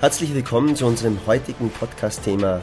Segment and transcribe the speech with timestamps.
[0.00, 2.60] Herzlich willkommen zu unserem heutigen Podcast-Thema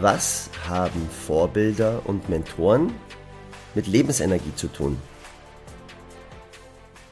[0.00, 2.92] Was haben Vorbilder und Mentoren
[3.74, 4.98] mit Lebensenergie zu tun?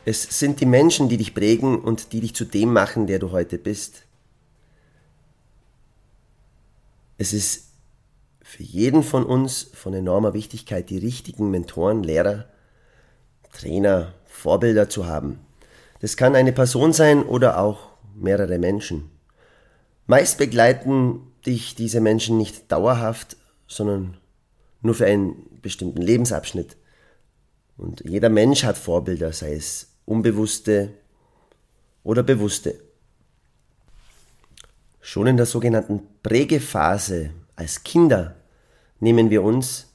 [0.05, 3.33] Es sind die Menschen, die dich prägen und die dich zu dem machen, der du
[3.33, 4.03] heute bist.
[7.17, 7.73] Es ist
[8.43, 12.45] für jeden von uns von enormer Wichtigkeit, die richtigen Mentoren, Lehrer,
[13.53, 15.46] Trainer, Vorbilder zu haben.
[16.01, 19.11] Das kann eine Person sein oder auch mehrere Menschen.
[20.07, 24.17] Meist begleiten dich diese Menschen nicht dauerhaft, sondern
[24.83, 26.77] nur für einen bestimmten Lebensabschnitt.
[27.77, 30.91] Und jeder Mensch hat Vorbilder, sei es unbewusste
[32.03, 32.75] oder bewusste.
[35.01, 38.37] Schon in der sogenannten Prägephase als Kinder
[39.01, 39.93] nehmen wir uns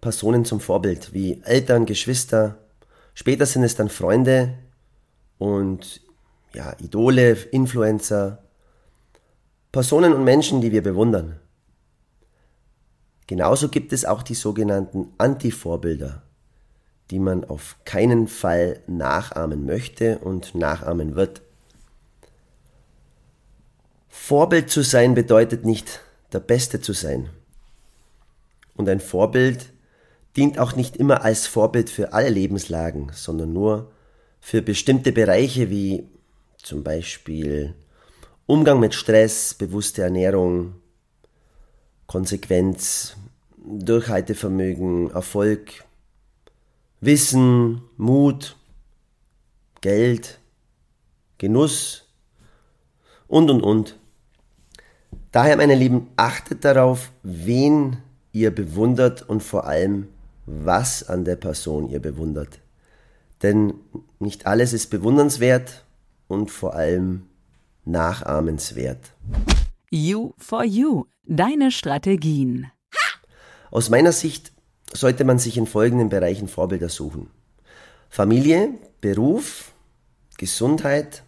[0.00, 2.58] Personen zum Vorbild, wie Eltern, Geschwister.
[3.14, 4.54] Später sind es dann Freunde
[5.38, 6.00] und
[6.54, 8.42] ja, Idole, Influencer,
[9.72, 11.40] Personen und Menschen, die wir bewundern.
[13.26, 16.22] Genauso gibt es auch die sogenannten Anti-Vorbilder,
[17.10, 21.42] die man auf keinen Fall nachahmen möchte und nachahmen wird.
[24.08, 26.00] Vorbild zu sein bedeutet nicht
[26.32, 27.30] der Beste zu sein.
[28.76, 29.72] Und ein Vorbild
[30.36, 33.90] dient auch nicht immer als Vorbild für alle Lebenslagen, sondern nur
[34.44, 36.06] für bestimmte Bereiche wie
[36.58, 37.74] zum Beispiel
[38.44, 40.74] Umgang mit Stress, bewusste Ernährung,
[42.06, 43.16] Konsequenz,
[43.56, 45.86] Durchhaltevermögen, Erfolg,
[47.00, 48.54] Wissen, Mut,
[49.80, 50.38] Geld,
[51.38, 52.06] Genuss
[53.26, 53.98] und, und, und.
[55.32, 57.96] Daher, meine Lieben, achtet darauf, wen
[58.32, 60.08] ihr bewundert und vor allem,
[60.44, 62.60] was an der Person ihr bewundert.
[63.42, 63.74] Denn
[64.18, 65.84] nicht alles ist bewundernswert
[66.28, 67.26] und vor allem
[67.84, 69.12] nachahmenswert.
[69.90, 72.70] You for You, deine Strategien.
[73.70, 74.52] Aus meiner Sicht
[74.92, 77.28] sollte man sich in folgenden Bereichen Vorbilder suchen.
[78.08, 79.72] Familie, Beruf,
[80.38, 81.24] Gesundheit,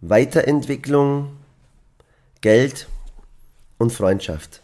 [0.00, 1.36] Weiterentwicklung,
[2.42, 2.86] Geld
[3.78, 4.62] und Freundschaft.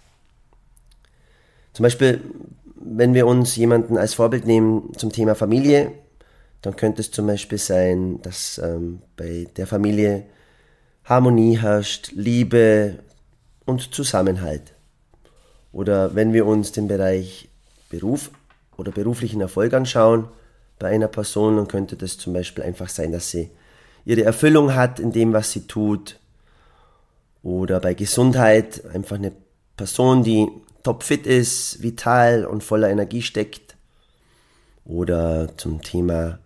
[1.73, 2.21] Zum Beispiel,
[2.75, 5.93] wenn wir uns jemanden als Vorbild nehmen zum Thema Familie,
[6.63, 10.25] dann könnte es zum Beispiel sein, dass ähm, bei der Familie
[11.05, 13.01] Harmonie herrscht, Liebe
[13.67, 14.73] und Zusammenhalt.
[15.73, 17.49] Oder wenn wir uns den Bereich
[17.91, 18.31] Beruf
[18.77, 20.29] oder beruflichen Erfolg anschauen
[20.79, 23.51] bei einer Person, dann könnte das zum Beispiel einfach sein, dass sie
[24.05, 26.19] ihre Erfüllung hat in dem, was sie tut.
[27.43, 29.33] Oder bei Gesundheit einfach eine
[29.77, 30.49] Person, die
[30.85, 33.77] topfit ist, vital und voller Energie steckt.
[34.85, 36.39] Oder zum Thema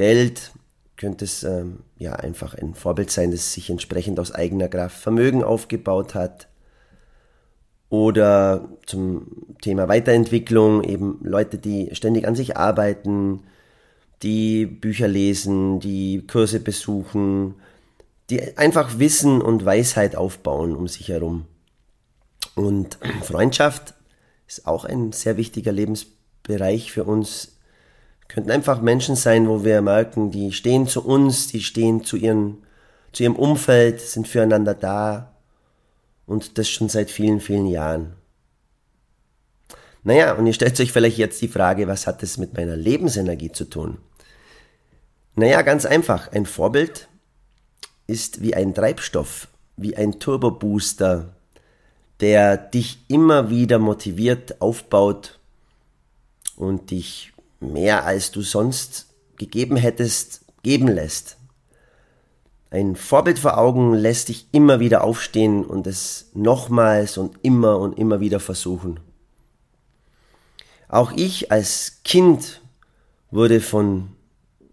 [0.00, 0.52] Geld
[0.96, 5.44] könnte es ähm, ja einfach ein Vorbild sein, das sich entsprechend aus eigener Kraft Vermögen
[5.44, 6.48] aufgebaut hat.
[7.90, 9.26] Oder zum
[9.60, 13.42] Thema Weiterentwicklung eben Leute, die ständig an sich arbeiten,
[14.22, 17.56] die Bücher lesen, die Kurse besuchen,
[18.30, 21.44] die einfach Wissen und Weisheit aufbauen um sich herum.
[22.54, 23.92] Und Freundschaft
[24.48, 27.59] ist auch ein sehr wichtiger Lebensbereich für uns
[28.30, 32.58] könnten einfach Menschen sein, wo wir merken, die stehen zu uns, die stehen zu, ihren,
[33.12, 35.34] zu ihrem Umfeld, sind füreinander da
[36.26, 38.12] und das schon seit vielen, vielen Jahren.
[40.04, 43.50] Naja, und ihr stellt euch vielleicht jetzt die Frage, was hat das mit meiner Lebensenergie
[43.50, 43.98] zu tun?
[45.34, 46.30] Naja, ganz einfach.
[46.30, 47.08] Ein Vorbild
[48.06, 51.34] ist wie ein Treibstoff, wie ein Turbobooster,
[52.20, 55.40] der dich immer wieder motiviert, aufbaut
[56.56, 61.36] und dich mehr als du sonst gegeben hättest, geben lässt.
[62.70, 67.98] Ein Vorbild vor Augen lässt dich immer wieder aufstehen und es nochmals und immer und
[67.98, 69.00] immer wieder versuchen.
[70.88, 72.62] Auch ich als Kind
[73.30, 74.10] wurde von,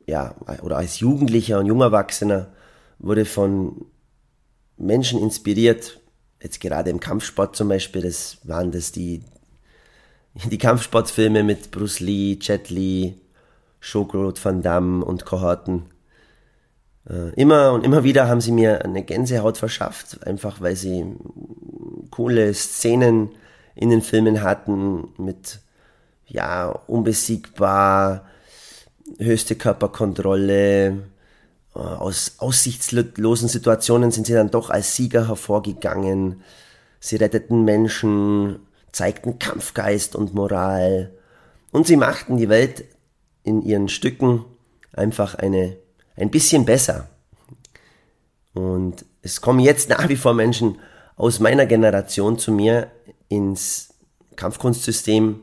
[0.05, 2.51] ja, oder als Jugendlicher und junger Erwachsener
[2.99, 3.85] wurde von
[4.77, 5.99] Menschen inspiriert,
[6.41, 9.23] jetzt gerade im Kampfsport zum Beispiel, das waren das die
[10.51, 13.15] die Kampfsportfilme mit Bruce Lee, Jet Li,
[13.81, 15.85] Jean-Claude Van Damme und Kohorten.
[17.09, 21.05] Äh, immer und immer wieder haben sie mir eine Gänsehaut verschafft, einfach weil sie
[22.11, 23.29] coole Szenen
[23.75, 25.59] in den Filmen hatten mit
[26.25, 28.25] ja unbesiegbar,
[29.17, 30.87] höchste Körperkontrolle.
[30.87, 36.41] Äh, aus aussichtslosen Situationen sind sie dann doch als Sieger hervorgegangen.
[36.99, 38.59] Sie retteten Menschen,
[38.97, 41.11] zeigten Kampfgeist und Moral.
[41.71, 42.85] Und sie machten die Welt
[43.43, 44.43] in ihren Stücken
[44.91, 45.77] einfach eine
[46.15, 47.07] ein bisschen besser.
[48.55, 50.79] Und es kommen jetzt nach wie vor Menschen
[51.15, 52.91] aus meiner Generation zu mir
[53.29, 53.93] ins
[54.35, 55.39] Kampfkunstsystem,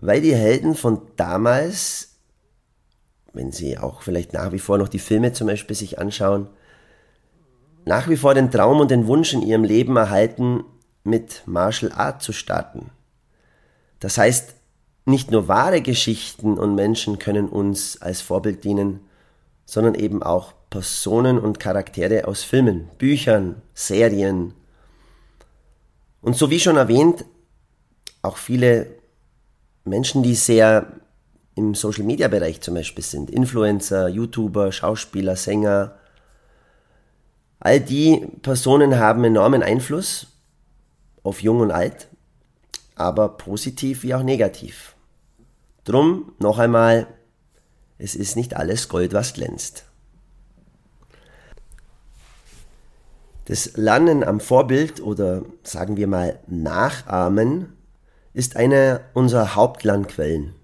[0.00, 2.16] weil die Helden von damals,
[3.34, 6.48] wenn sie auch vielleicht nach wie vor noch die Filme zum Beispiel sich anschauen,
[7.84, 10.64] nach wie vor den Traum und den Wunsch in ihrem Leben erhalten,
[11.04, 12.90] mit Martial Art zu starten.
[14.00, 14.54] Das heißt,
[15.06, 19.00] nicht nur wahre Geschichten und Menschen können uns als Vorbild dienen,
[19.64, 24.54] sondern eben auch Personen und Charaktere aus Filmen, Büchern, Serien.
[26.20, 27.24] Und so wie schon erwähnt,
[28.22, 28.86] auch viele
[29.84, 30.86] Menschen, die sehr
[31.54, 35.96] im Social-Media-Bereich zum Beispiel sind, Influencer, YouTuber, Schauspieler, Sänger.
[37.58, 40.37] All die Personen haben enormen Einfluss
[41.28, 42.08] auf Jung und Alt,
[42.94, 44.96] aber positiv wie auch negativ.
[45.84, 47.06] Drum noch einmal
[47.98, 49.84] es ist nicht alles Gold, was glänzt.
[53.46, 57.72] Das Lernen am Vorbild oder sagen wir mal Nachahmen
[58.34, 60.54] ist eine unserer Hauptlernquellen.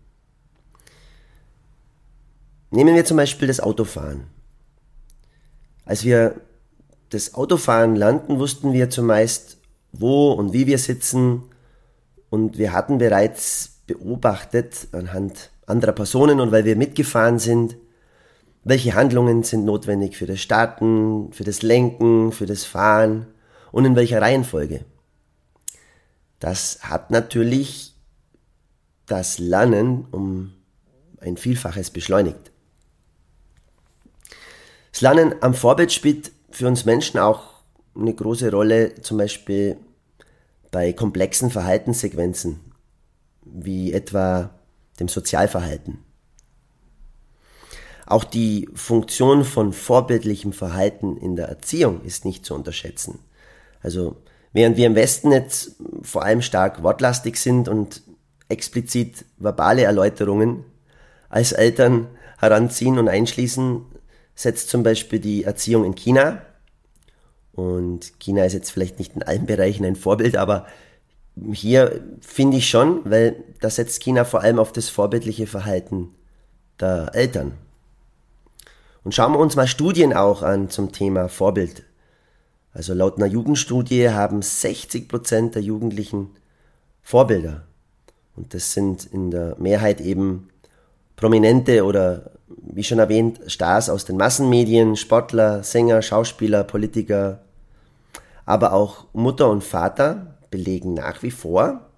[2.70, 4.26] Nehmen wir zum Beispiel das Autofahren.
[5.84, 6.40] Als wir
[7.10, 9.58] das Autofahren lernten, wussten wir zumeist,
[10.00, 11.42] wo und wie wir sitzen
[12.30, 17.76] und wir hatten bereits beobachtet anhand anderer Personen und weil wir mitgefahren sind,
[18.64, 23.26] welche Handlungen sind notwendig für das Starten, für das Lenken, für das Fahren
[23.72, 24.84] und in welcher Reihenfolge.
[26.40, 27.94] Das hat natürlich
[29.06, 30.52] das Lernen um
[31.20, 32.50] ein Vielfaches beschleunigt.
[34.92, 37.53] Das Lernen am Vorbild spielt für uns Menschen auch
[37.96, 39.76] eine große Rolle, zum Beispiel
[40.70, 42.60] bei komplexen Verhaltenssequenzen,
[43.44, 44.50] wie etwa
[44.98, 45.98] dem Sozialverhalten.
[48.06, 53.20] Auch die Funktion von vorbildlichem Verhalten in der Erziehung ist nicht zu unterschätzen.
[53.82, 54.16] Also
[54.52, 58.02] während wir im Westen jetzt vor allem stark wortlastig sind und
[58.48, 60.64] explizit verbale Erläuterungen
[61.30, 62.08] als Eltern
[62.38, 63.86] heranziehen und einschließen,
[64.34, 66.42] setzt zum Beispiel die Erziehung in China.
[67.54, 70.66] Und China ist jetzt vielleicht nicht in allen Bereichen ein Vorbild, aber
[71.52, 76.10] hier finde ich schon, weil da setzt China vor allem auf das vorbildliche Verhalten
[76.80, 77.52] der Eltern.
[79.02, 81.84] Und schauen wir uns mal Studien auch an zum Thema Vorbild.
[82.72, 86.30] Also laut einer Jugendstudie haben 60 Prozent der Jugendlichen
[87.02, 87.64] Vorbilder.
[88.34, 90.48] Und das sind in der Mehrheit eben
[91.16, 97.43] Prominente oder, wie schon erwähnt, Stars aus den Massenmedien, Sportler, Sänger, Schauspieler, Politiker,
[98.46, 101.90] aber auch Mutter und Vater, belegen nach wie vor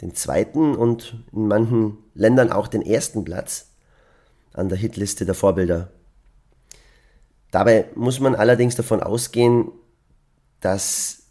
[0.00, 3.68] den zweiten und in manchen Ländern auch den ersten Platz
[4.52, 5.90] an der Hitliste der Vorbilder.
[7.50, 9.70] Dabei muss man allerdings davon ausgehen,
[10.60, 11.22] dass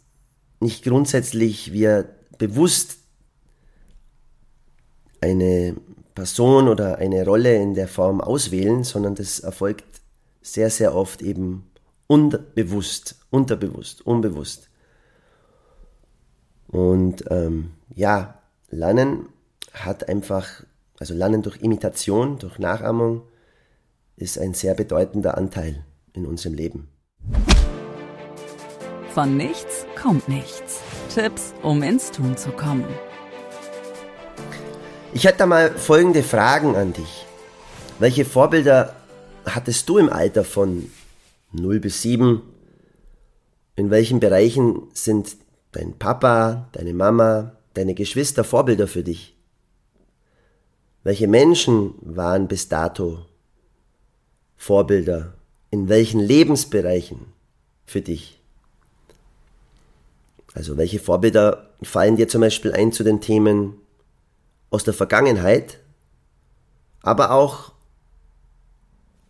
[0.60, 2.98] nicht grundsätzlich wir bewusst
[5.20, 5.76] eine
[6.14, 10.00] Person oder eine Rolle in der Form auswählen, sondern das erfolgt
[10.40, 11.70] sehr, sehr oft eben
[12.12, 14.68] unbewusst, unterbewusst, unbewusst.
[16.68, 19.30] Und ähm, ja, Lernen
[19.72, 20.62] hat einfach,
[21.00, 23.22] also Lernen durch Imitation, durch Nachahmung,
[24.16, 26.88] ist ein sehr bedeutender Anteil in unserem Leben.
[29.14, 30.82] Von nichts kommt nichts.
[31.14, 32.84] Tipps, um ins Tun zu kommen.
[35.14, 37.24] Ich hätte mal folgende Fragen an dich.
[37.98, 38.96] Welche Vorbilder
[39.46, 40.90] hattest du im Alter von
[41.52, 42.42] 0 bis 7?
[43.76, 45.36] In welchen Bereichen sind
[45.72, 49.36] dein Papa, deine Mama, deine Geschwister Vorbilder für dich?
[51.04, 53.26] Welche Menschen waren bis dato
[54.56, 55.34] Vorbilder?
[55.70, 57.32] In welchen Lebensbereichen
[57.86, 58.40] für dich?
[60.54, 63.76] Also welche Vorbilder fallen dir zum Beispiel ein zu den Themen
[64.70, 65.80] aus der Vergangenheit,
[67.02, 67.71] aber auch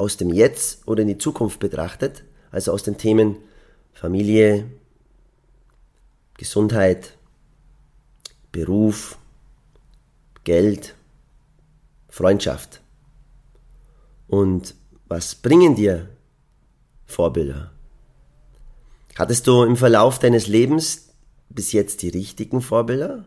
[0.03, 3.37] aus dem Jetzt oder in die Zukunft betrachtet, also aus den Themen
[3.93, 4.65] Familie,
[6.37, 7.17] Gesundheit,
[8.51, 9.17] Beruf,
[10.43, 10.97] Geld,
[12.09, 12.81] Freundschaft.
[14.27, 14.75] Und
[15.07, 16.09] was bringen dir
[17.07, 17.71] Vorbilder?
[19.17, 21.11] Hattest du im Verlauf deines Lebens
[21.49, 23.27] bis jetzt die richtigen Vorbilder?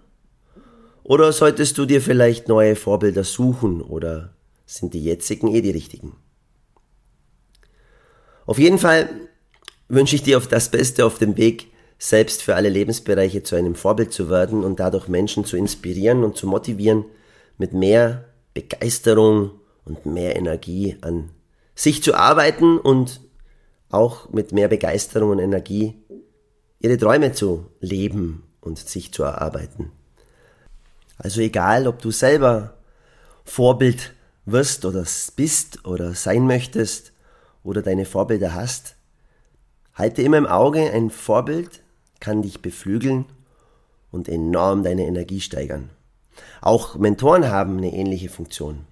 [1.04, 4.34] Oder solltest du dir vielleicht neue Vorbilder suchen oder
[4.66, 6.18] sind die jetzigen eh die richtigen?
[8.46, 9.10] Auf jeden Fall
[9.88, 13.76] wünsche ich dir auf das Beste auf dem Weg, selbst für alle Lebensbereiche zu einem
[13.76, 17.06] Vorbild zu werden und dadurch Menschen zu inspirieren und zu motivieren,
[17.58, 19.52] mit mehr Begeisterung
[19.86, 21.30] und mehr Energie an
[21.74, 23.22] sich zu arbeiten und
[23.90, 25.96] auch mit mehr Begeisterung und Energie
[26.80, 29.92] ihre Träume zu leben und sich zu erarbeiten.
[31.18, 32.78] Also egal, ob du selber
[33.46, 34.14] Vorbild
[34.46, 37.14] wirst oder bist oder sein möchtest
[37.66, 38.96] oder deine Vorbilder hast,
[39.96, 41.82] halte immer im Auge, ein Vorbild
[42.22, 43.26] kann dich beflügeln
[44.12, 45.90] und enorm deine Energie steigern.
[46.62, 48.86] Auch Mentoren haben eine ähnliche Funktion.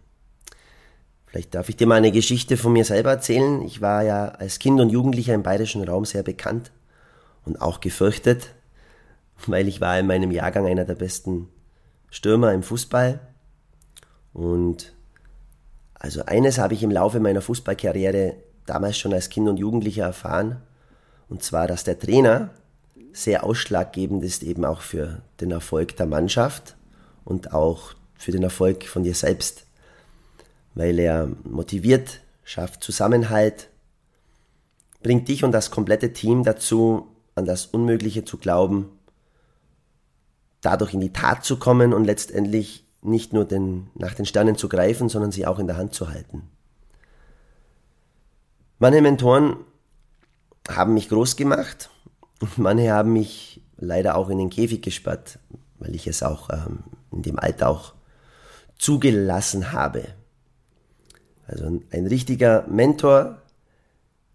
[1.27, 3.61] Vielleicht darf ich dir mal eine Geschichte von mir selber erzählen.
[3.61, 6.71] Ich war ja als Kind und Jugendlicher im bayerischen Raum sehr bekannt
[7.45, 8.49] und auch gefürchtet,
[9.47, 11.49] weil ich war in meinem Jahrgang einer der besten
[12.09, 13.19] Stürmer im Fußball.
[14.33, 14.93] Und
[15.93, 20.57] also eines habe ich im Laufe meiner Fußballkarriere damals schon als Kind und Jugendlicher erfahren,
[21.29, 22.51] und zwar, dass der Trainer
[23.11, 26.75] sehr ausschlaggebend ist eben auch für den Erfolg der Mannschaft
[27.25, 29.65] und auch für den Erfolg von dir selbst
[30.75, 33.69] weil er motiviert, schafft Zusammenhalt,
[35.01, 38.89] bringt dich und das komplette Team dazu, an das Unmögliche zu glauben,
[40.61, 44.69] dadurch in die Tat zu kommen und letztendlich nicht nur den, nach den Sternen zu
[44.69, 46.43] greifen, sondern sie auch in der Hand zu halten.
[48.79, 49.57] Meine Mentoren
[50.67, 51.89] haben mich groß gemacht
[52.41, 55.39] und manche haben mich leider auch in den Käfig gesperrt,
[55.79, 57.93] weil ich es auch ähm, in dem Alter auch
[58.77, 60.07] zugelassen habe.
[61.45, 63.41] Also ein richtiger Mentor,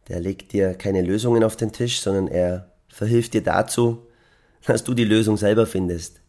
[0.09, 4.07] der legt dir keine Lösungen auf den Tisch, sondern er verhilft dir dazu,
[4.66, 6.21] dass du die Lösung selber findest.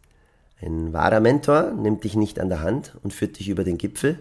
[0.62, 4.20] Ein wahrer Mentor nimmt dich nicht an der Hand und führt dich über den Gipfel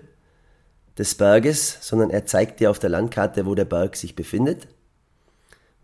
[0.99, 4.67] des Berges, sondern er zeigt dir auf der Landkarte, wo der Berg sich befindet,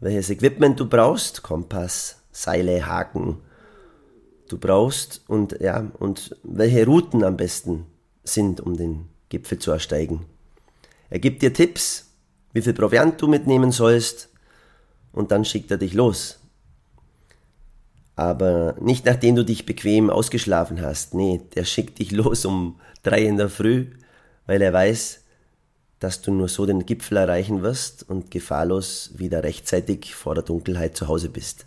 [0.00, 3.38] welches Equipment du brauchst, Kompass, Seile, Haken
[4.48, 7.86] du brauchst und ja, und welche Routen am besten
[8.24, 10.26] sind, um den Gipfel zu ersteigen.
[11.10, 12.10] Er gibt dir Tipps,
[12.52, 14.28] wie viel Proviant du mitnehmen sollst
[15.12, 16.40] und dann schickt er dich los.
[18.16, 21.14] Aber nicht nachdem du dich bequem ausgeschlafen hast.
[21.14, 23.90] Nee, der schickt dich los um drei in der Früh,
[24.46, 25.20] weil er weiß,
[26.00, 30.96] dass du nur so den Gipfel erreichen wirst und gefahrlos wieder rechtzeitig vor der Dunkelheit
[30.96, 31.66] zu Hause bist.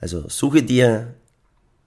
[0.00, 1.14] Also suche dir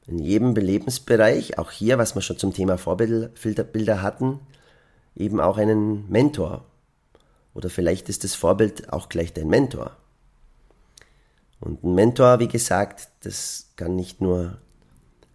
[0.07, 4.39] in jedem Lebensbereich, auch hier, was wir schon zum Thema Vorbilder hatten,
[5.15, 6.63] eben auch einen Mentor.
[7.53, 9.97] Oder vielleicht ist das Vorbild auch gleich dein Mentor.
[11.59, 14.59] Und ein Mentor, wie gesagt, das kann nicht nur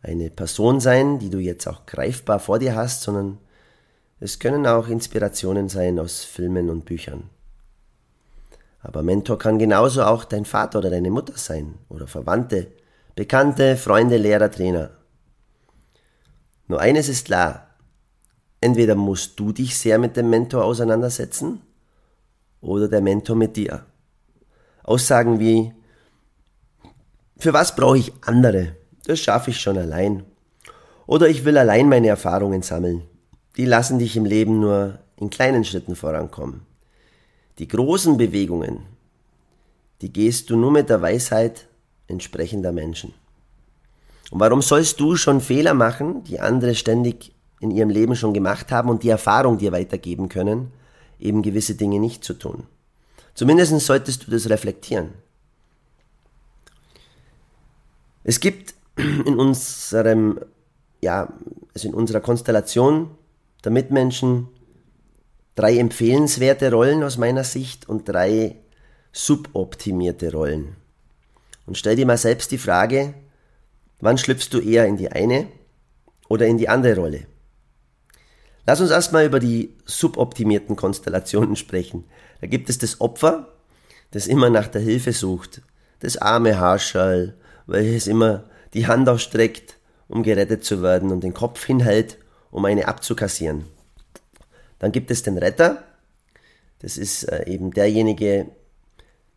[0.03, 3.39] eine Person sein, die du jetzt auch greifbar vor dir hast, sondern
[4.21, 7.31] es können auch Inspirationen sein aus Filmen und Büchern.
[8.81, 12.69] Aber Mentor kann genauso auch dein Vater oder deine Mutter sein oder Verwandte,
[13.17, 14.91] Bekannte, Freunde, Lehrer, Trainer.
[16.69, 17.71] Nur eines ist klar,
[18.61, 21.63] Entweder musst du dich sehr mit dem Mentor auseinandersetzen
[22.61, 23.87] oder der Mentor mit dir.
[24.83, 25.73] Aussagen wie,
[27.39, 28.77] für was brauche ich andere?
[29.07, 30.25] Das schaffe ich schon allein.
[31.07, 33.03] Oder ich will allein meine Erfahrungen sammeln.
[33.57, 36.63] Die lassen dich im Leben nur in kleinen Schritten vorankommen.
[37.59, 38.81] Die großen Bewegungen,
[40.01, 41.67] die gehst du nur mit der Weisheit
[42.07, 43.13] entsprechender Menschen.
[44.31, 48.73] Und warum sollst du schon Fehler machen, die andere ständig in ihrem Leben schon gemacht
[48.73, 50.73] haben und die Erfahrung dir weitergeben können,
[51.19, 52.67] eben gewisse Dinge nicht zu tun.
[53.35, 55.11] Zumindest solltest du das reflektieren.
[58.25, 60.41] Es gibt in unserem,
[61.01, 61.33] ja,
[61.75, 63.11] also in unserer Konstellation
[63.65, 64.49] der Mitmenschen
[65.55, 68.57] drei empfehlenswerte Rollen aus meiner Sicht und drei
[69.13, 70.77] suboptimierte Rollen.
[71.67, 73.15] Und stell dir mal selbst die Frage,
[74.01, 75.49] wann schlüpfst du eher in die eine
[76.29, 77.27] oder in die andere Rolle?
[78.67, 82.05] Lass uns erstmal über die suboptimierten Konstellationen sprechen.
[82.41, 83.49] Da gibt es das Opfer,
[84.11, 85.63] das immer nach der Hilfe sucht.
[86.01, 87.35] Das arme Haarschall,
[87.67, 89.77] welches immer die Hand ausstreckt,
[90.09, 92.19] um gerettet zu werden und den Kopf hinhält,
[92.51, 93.65] um eine abzukassieren.
[94.79, 95.85] Dann gibt es den Retter.
[96.81, 98.49] Das ist äh, eben derjenige,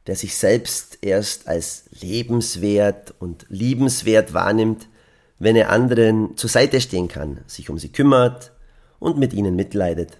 [0.07, 4.87] der sich selbst erst als lebenswert und liebenswert wahrnimmt,
[5.39, 8.51] wenn er anderen zur Seite stehen kann, sich um sie kümmert,
[8.99, 10.17] und mit ihnen mitleidet.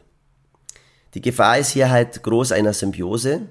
[1.13, 3.43] Die Gefahr ist hier halt groß einer Symbiose,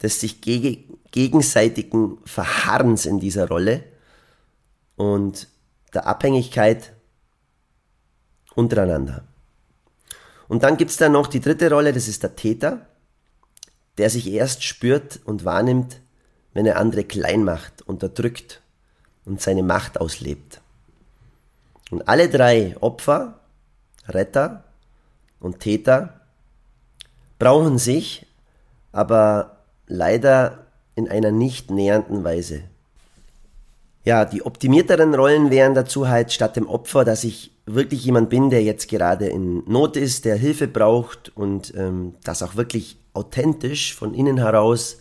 [0.00, 3.82] des sich gegenseitigen Verharrens in dieser Rolle
[4.96, 5.48] und
[5.92, 6.92] der Abhängigkeit
[8.54, 9.24] untereinander.
[10.48, 12.86] Und dann gibt es da noch die dritte Rolle, das ist der Täter,
[13.98, 16.00] der sich erst spürt und wahrnimmt,
[16.52, 18.60] wenn er andere klein macht, unterdrückt
[19.24, 20.60] und seine Macht auslebt.
[21.90, 23.40] Und alle drei Opfer,
[24.08, 24.64] Retter
[25.38, 26.20] und Täter
[27.38, 28.26] brauchen sich,
[28.92, 32.62] aber leider in einer nicht nähernden Weise.
[34.04, 38.50] Ja, die optimierteren Rollen wären dazu halt statt dem Opfer, dass ich wirklich jemand bin,
[38.50, 43.94] der jetzt gerade in Not ist, der Hilfe braucht und ähm, das auch wirklich authentisch
[43.94, 44.98] von innen heraus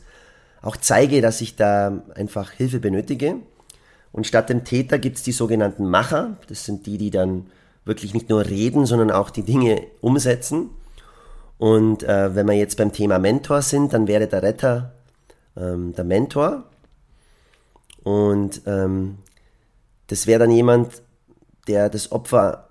[0.61, 3.35] auch zeige, dass ich da einfach Hilfe benötige.
[4.11, 6.37] Und statt dem Täter gibt's die sogenannten Macher.
[6.47, 7.47] Das sind die, die dann
[7.85, 10.69] wirklich nicht nur reden, sondern auch die Dinge umsetzen.
[11.57, 14.93] Und äh, wenn wir jetzt beim Thema Mentor sind, dann wäre der Retter
[15.55, 16.63] ähm, der Mentor.
[18.03, 19.19] Und ähm,
[20.07, 21.01] das wäre dann jemand,
[21.67, 22.69] der das Opfer,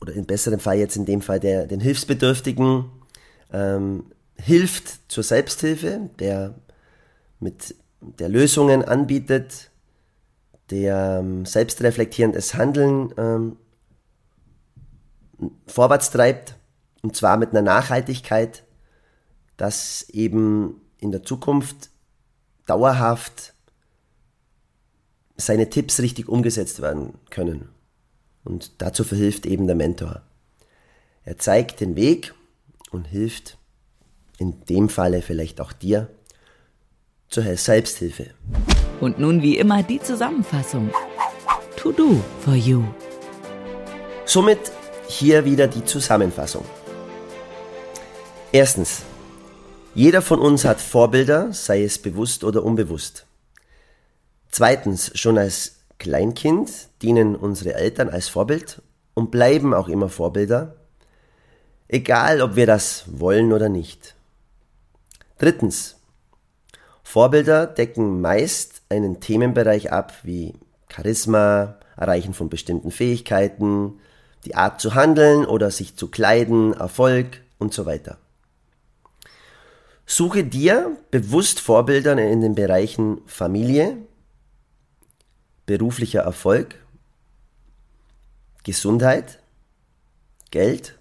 [0.00, 2.90] oder im besseren Fall jetzt in dem Fall der, den Hilfsbedürftigen,
[3.52, 4.04] ähm,
[4.36, 6.54] hilft zur Selbsthilfe, der
[7.38, 9.70] mit der Lösungen anbietet,
[10.70, 13.56] der ähm, selbstreflektierendes Handeln ähm,
[15.66, 16.56] vorwärts treibt
[17.02, 18.62] und zwar mit einer Nachhaltigkeit,
[19.56, 21.90] dass eben in der Zukunft
[22.66, 23.54] dauerhaft
[25.36, 27.68] seine Tipps richtig umgesetzt werden können.
[28.44, 30.22] Und dazu verhilft eben der Mentor.
[31.24, 32.34] Er zeigt den Weg
[32.90, 33.58] und hilft
[34.38, 36.08] in dem Falle vielleicht auch dir
[37.28, 38.30] zur Selbsthilfe.
[39.00, 40.90] Und nun wie immer die Zusammenfassung.
[41.76, 42.84] To do for you.
[44.24, 44.58] Somit
[45.08, 46.64] hier wieder die Zusammenfassung.
[48.52, 49.02] Erstens.
[49.94, 53.26] Jeder von uns hat Vorbilder, sei es bewusst oder unbewusst.
[54.50, 58.82] Zweitens, schon als Kleinkind dienen unsere Eltern als Vorbild
[59.14, 60.74] und bleiben auch immer Vorbilder,
[61.88, 64.16] egal ob wir das wollen oder nicht.
[65.38, 65.96] Drittens,
[67.04, 70.54] Vorbilder decken meist einen Themenbereich ab wie
[70.88, 74.00] Charisma, Erreichen von bestimmten Fähigkeiten,
[74.46, 78.16] die Art zu handeln oder sich zu kleiden, Erfolg und so weiter.
[80.06, 83.98] Suche dir bewusst Vorbilder in den Bereichen Familie,
[85.70, 86.74] beruflicher Erfolg,
[88.64, 89.38] Gesundheit,
[90.50, 90.98] Geld,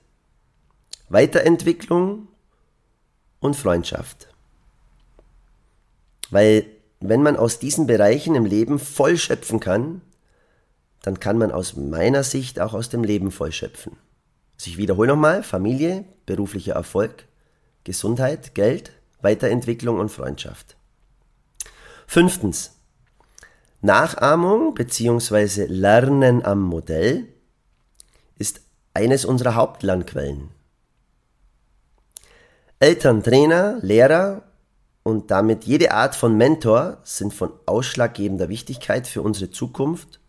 [1.08, 2.28] Weiterentwicklung
[3.40, 4.28] und Freundschaft.
[6.30, 6.68] Weil
[7.00, 10.04] wenn man aus diesen Bereichen im Leben voll schöpfen kann,
[11.02, 13.98] dann kann man aus meiner Sicht auch aus dem Leben voll schöpfen.
[14.56, 17.26] Also ich wiederhole nochmal, Familie, beruflicher Erfolg,
[17.86, 18.92] Gesundheit, Geld,
[19.24, 20.78] Weiterentwicklung und Freundschaft.
[22.06, 22.79] Fünftens.
[23.82, 25.66] Nachahmung bzw.
[25.68, 27.28] Lernen am Modell
[28.38, 28.62] ist
[28.94, 30.50] eines unserer Hauptlernquellen.
[32.80, 34.44] Eltern, Trainer, Lehrer
[35.04, 40.20] und damit jede Art von Mentor sind von ausschlaggebender Wichtigkeit für unsere Zukunft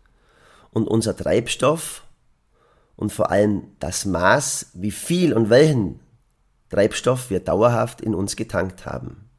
[0.71, 2.03] und unser Treibstoff
[2.95, 5.99] und vor allem das Maß, wie viel und welchen
[6.69, 9.29] Treibstoff wir dauerhaft in uns getankt haben.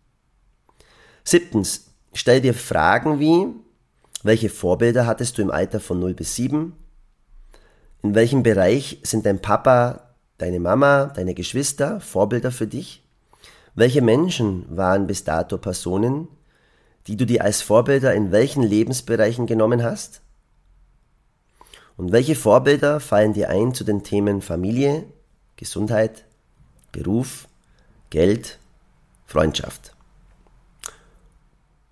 [1.24, 3.46] Siebtens, stell dir Fragen wie,
[4.24, 6.74] welche Vorbilder hattest du im Alter von 0 bis 7?
[8.02, 13.02] In welchem Bereich sind dein Papa, deine Mama, deine Geschwister Vorbilder für dich?
[13.74, 16.28] Welche Menschen waren bis dato Personen,
[17.06, 20.20] die du dir als Vorbilder in welchen Lebensbereichen genommen hast?
[21.96, 25.04] Und welche Vorbilder fallen dir ein zu den Themen Familie,
[25.56, 26.24] Gesundheit,
[26.90, 27.48] Beruf,
[28.10, 28.58] Geld,
[29.26, 29.94] Freundschaft.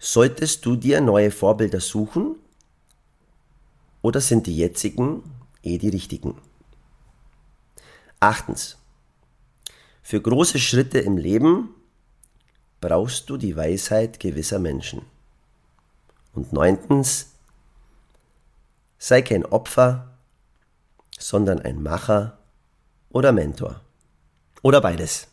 [0.03, 2.37] Solltest du dir neue Vorbilder suchen
[4.01, 5.23] oder sind die jetzigen
[5.63, 6.41] eh die richtigen?
[8.19, 8.79] Achtens.
[10.03, 11.75] Für große Schritte im Leben
[12.81, 15.03] brauchst du die Weisheit gewisser Menschen.
[16.33, 17.33] Und neuntens,
[18.97, 20.17] sei kein Opfer,
[21.19, 22.39] sondern ein Macher
[23.11, 23.83] oder Mentor.
[24.63, 25.27] Oder beides.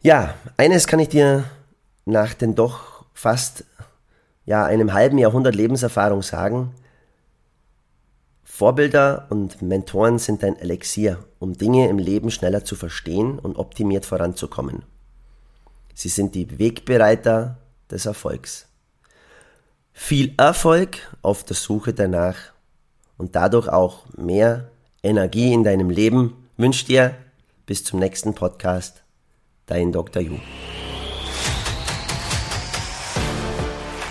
[0.00, 1.44] Ja, eines kann ich dir
[2.10, 3.64] nach den doch fast
[4.44, 6.74] ja, einem halben Jahrhundert Lebenserfahrung sagen.
[8.44, 14.04] Vorbilder und Mentoren sind ein Elixier, um Dinge im Leben schneller zu verstehen und optimiert
[14.04, 14.82] voranzukommen.
[15.94, 17.58] Sie sind die Wegbereiter
[17.90, 18.66] des Erfolgs.
[19.92, 22.36] Viel Erfolg auf der Suche danach
[23.18, 24.70] und dadurch auch mehr
[25.02, 27.14] Energie in deinem Leben wünscht dir
[27.66, 29.02] Bis zum nächsten Podcast.
[29.66, 30.22] Dein Dr.
[30.22, 30.38] Ju.